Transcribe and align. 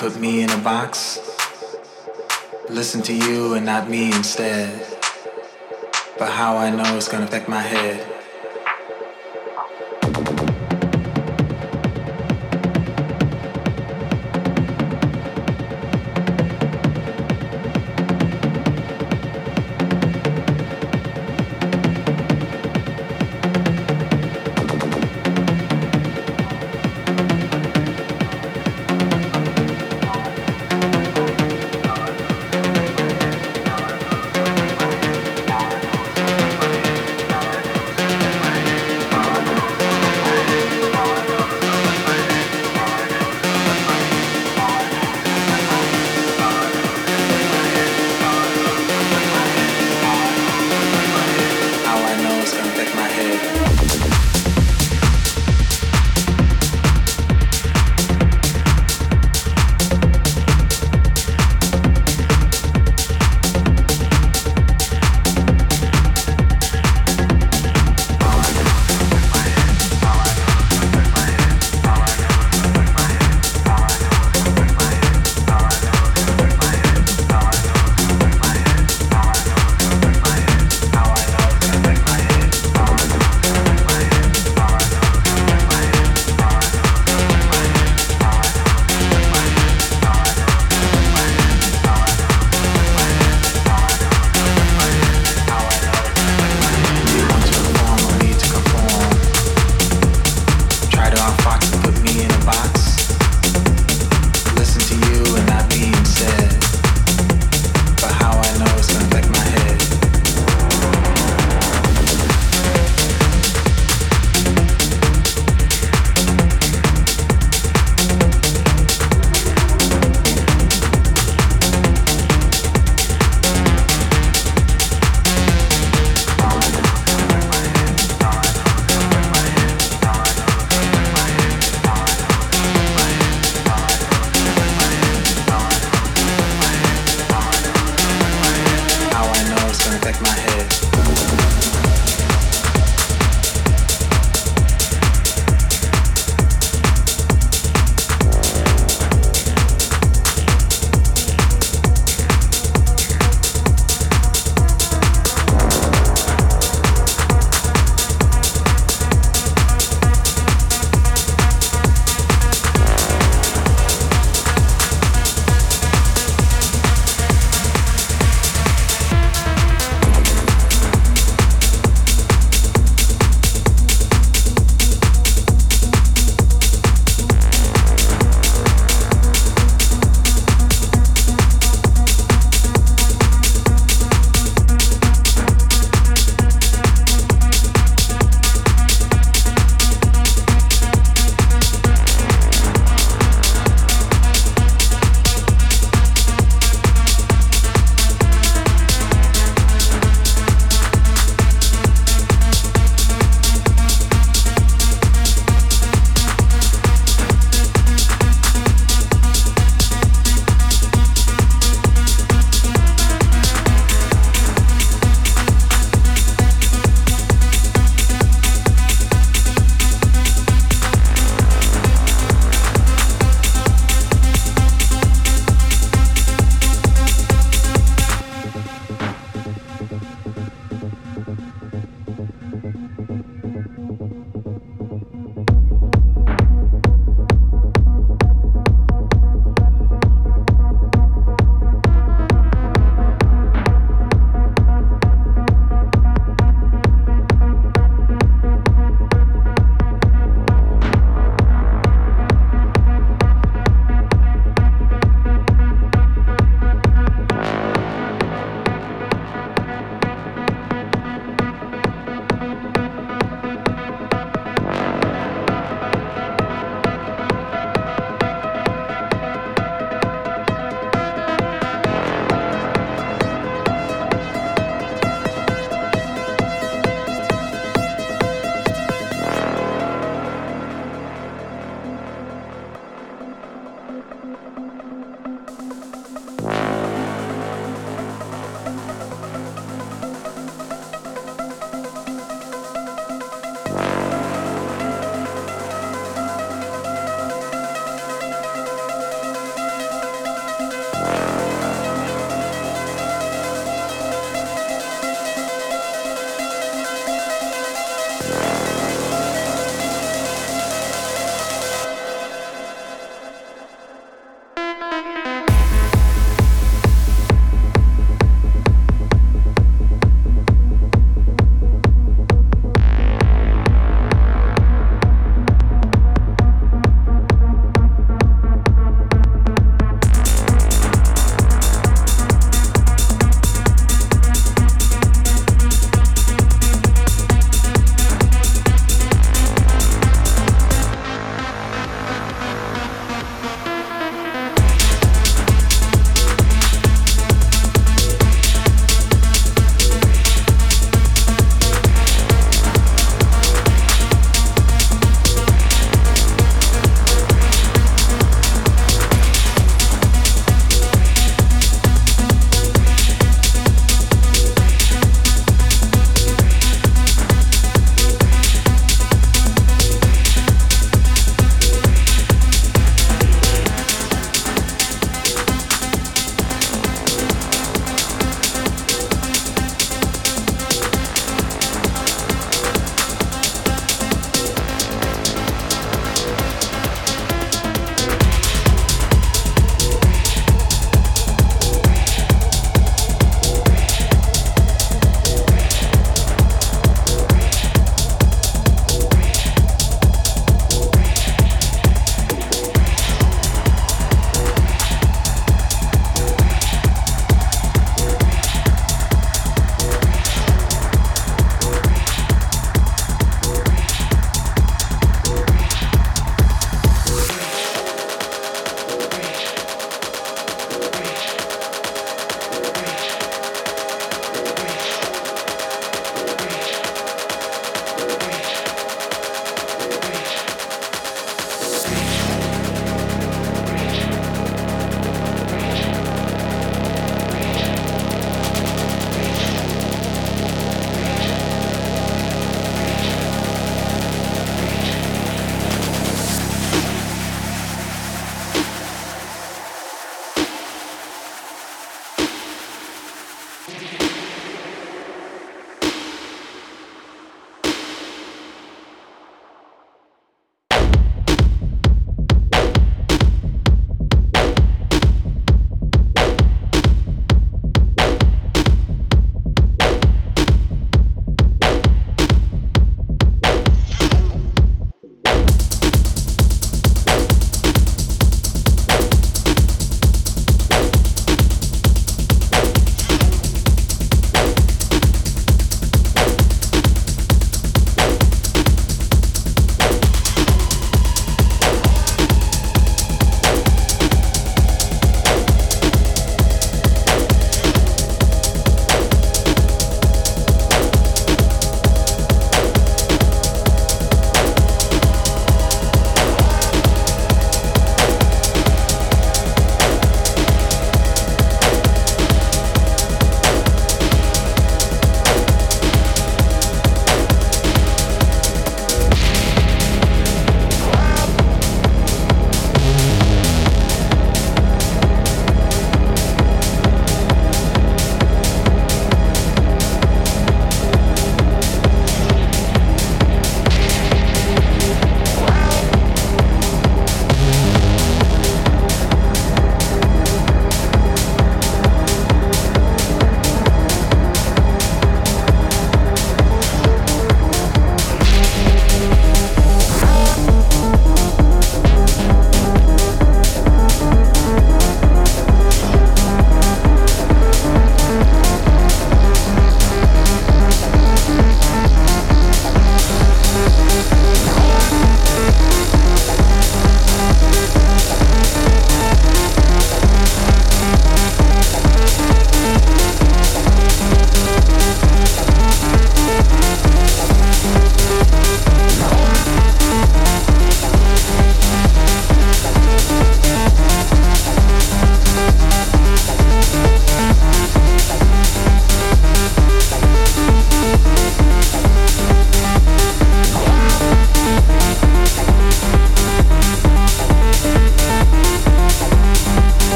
put 0.00 0.18
me 0.18 0.42
in 0.42 0.48
a 0.48 0.56
box. 0.64 1.09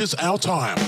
Is 0.00 0.14
our 0.14 0.38
time. 0.38 0.87